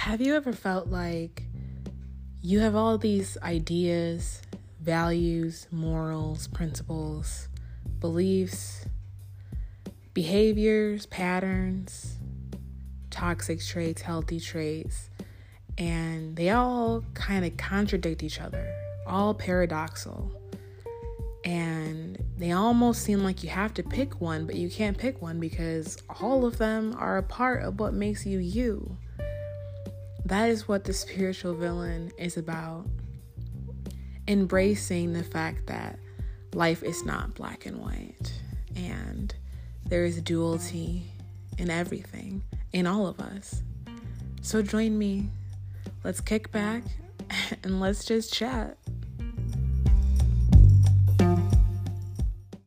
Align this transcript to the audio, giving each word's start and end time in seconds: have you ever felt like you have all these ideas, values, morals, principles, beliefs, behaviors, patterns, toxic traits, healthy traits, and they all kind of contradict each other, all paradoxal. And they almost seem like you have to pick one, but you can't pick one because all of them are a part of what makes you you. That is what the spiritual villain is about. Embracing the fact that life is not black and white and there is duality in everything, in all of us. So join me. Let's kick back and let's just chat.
have 0.00 0.22
you 0.22 0.34
ever 0.34 0.50
felt 0.50 0.88
like 0.88 1.42
you 2.40 2.60
have 2.60 2.74
all 2.74 2.96
these 2.96 3.36
ideas, 3.42 4.40
values, 4.80 5.66
morals, 5.70 6.48
principles, 6.48 7.48
beliefs, 8.00 8.86
behaviors, 10.14 11.04
patterns, 11.04 12.16
toxic 13.10 13.60
traits, 13.62 14.00
healthy 14.00 14.40
traits, 14.40 15.10
and 15.76 16.34
they 16.34 16.48
all 16.48 17.04
kind 17.12 17.44
of 17.44 17.54
contradict 17.58 18.22
each 18.22 18.40
other, 18.40 18.72
all 19.06 19.34
paradoxal. 19.34 20.30
And 21.44 22.24
they 22.38 22.52
almost 22.52 23.02
seem 23.02 23.22
like 23.22 23.42
you 23.42 23.50
have 23.50 23.74
to 23.74 23.82
pick 23.82 24.18
one, 24.18 24.46
but 24.46 24.54
you 24.54 24.70
can't 24.70 24.96
pick 24.96 25.20
one 25.20 25.38
because 25.38 25.98
all 26.22 26.46
of 26.46 26.56
them 26.56 26.96
are 26.98 27.18
a 27.18 27.22
part 27.22 27.62
of 27.62 27.78
what 27.78 27.92
makes 27.92 28.24
you 28.24 28.38
you. 28.38 28.96
That 30.24 30.48
is 30.48 30.68
what 30.68 30.84
the 30.84 30.92
spiritual 30.92 31.54
villain 31.54 32.12
is 32.18 32.36
about. 32.36 32.86
Embracing 34.28 35.12
the 35.12 35.24
fact 35.24 35.66
that 35.66 35.98
life 36.54 36.82
is 36.82 37.04
not 37.04 37.34
black 37.34 37.66
and 37.66 37.78
white 37.78 38.32
and 38.76 39.34
there 39.86 40.04
is 40.04 40.20
duality 40.22 41.02
in 41.58 41.70
everything, 41.70 42.42
in 42.72 42.86
all 42.86 43.06
of 43.06 43.20
us. 43.20 43.62
So 44.42 44.62
join 44.62 44.96
me. 44.98 45.28
Let's 46.04 46.20
kick 46.20 46.50
back 46.52 46.84
and 47.64 47.80
let's 47.80 48.04
just 48.04 48.32
chat. 48.32 48.78